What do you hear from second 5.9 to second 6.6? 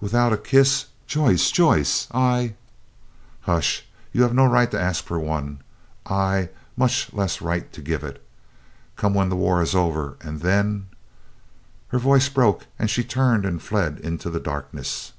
I